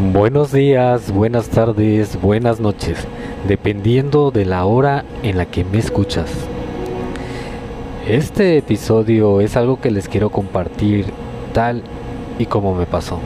[0.00, 3.04] Buenos días, buenas tardes, buenas noches,
[3.48, 6.30] dependiendo de la hora en la que me escuchas.
[8.06, 11.06] Este episodio es algo que les quiero compartir
[11.52, 11.82] tal
[12.38, 13.18] y como me pasó.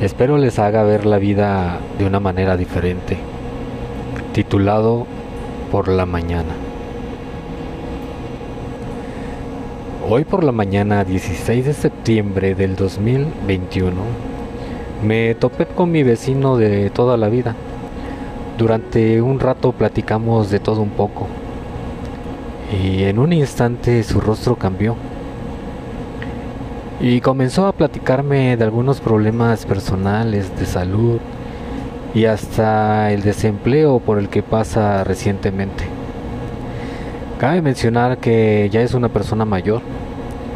[0.00, 3.18] Espero les haga ver la vida de una manera diferente.
[4.32, 5.04] Titulado
[5.72, 6.54] Por la mañana.
[10.08, 14.37] Hoy por la mañana 16 de septiembre del 2021
[15.02, 17.54] me topé con mi vecino de toda la vida.
[18.56, 21.28] Durante un rato platicamos de todo un poco.
[22.82, 24.96] Y en un instante su rostro cambió.
[27.00, 31.20] Y comenzó a platicarme de algunos problemas personales, de salud
[32.14, 35.84] y hasta el desempleo por el que pasa recientemente.
[37.38, 39.80] Cabe mencionar que ya es una persona mayor.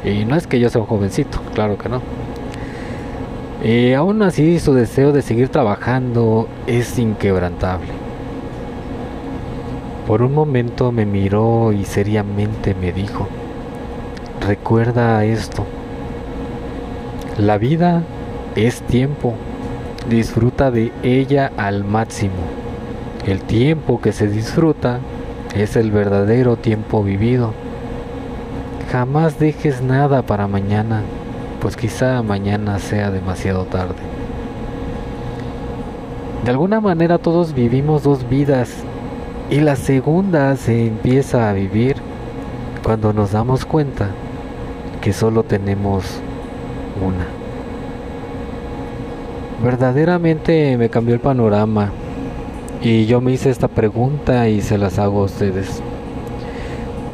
[0.05, 2.02] Y no es que yo sea un jovencito, claro que no.
[3.62, 7.92] Y aún así su deseo de seguir trabajando es inquebrantable.
[10.04, 13.28] Por un momento me miró y seriamente me dijo,
[14.44, 15.64] recuerda esto,
[17.38, 18.02] la vida
[18.56, 19.34] es tiempo,
[20.10, 22.34] disfruta de ella al máximo.
[23.28, 24.98] El tiempo que se disfruta
[25.54, 27.54] es el verdadero tiempo vivido.
[28.91, 31.02] Jamás dejes nada para mañana
[31.62, 33.94] pues quizá mañana sea demasiado tarde.
[36.44, 38.69] De alguna manera todos vivimos dos vidas
[39.48, 41.94] y la segunda se empieza a vivir
[42.82, 44.08] cuando nos damos cuenta
[45.00, 46.04] que solo tenemos
[47.00, 47.27] una.
[49.62, 51.92] Verdaderamente me cambió el panorama
[52.82, 55.80] y yo me hice esta pregunta y se las hago a ustedes.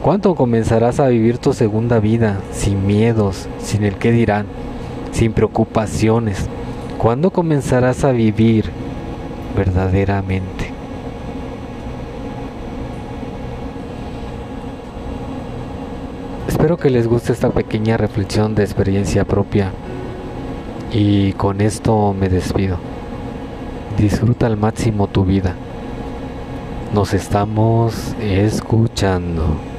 [0.03, 4.47] ¿Cuándo comenzarás a vivir tu segunda vida sin miedos, sin el qué dirán,
[5.11, 6.47] sin preocupaciones?
[6.99, 8.71] ¿Cuándo comenzarás a vivir
[9.57, 10.73] verdaderamente?
[16.47, 19.73] Espero que les guste esta pequeña reflexión de experiencia propia
[20.93, 22.79] y con esto me despido.
[23.99, 25.57] Disfruta al máximo tu vida.
[26.95, 29.78] Nos estamos escuchando.